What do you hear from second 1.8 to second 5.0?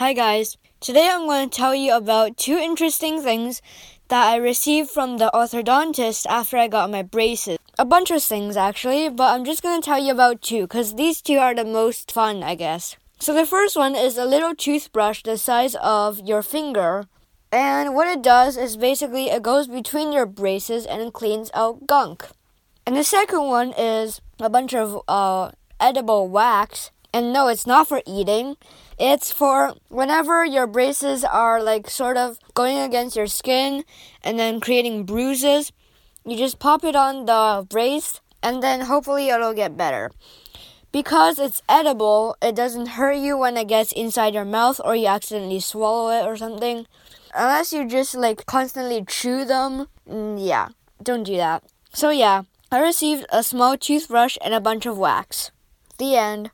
about two interesting things that I received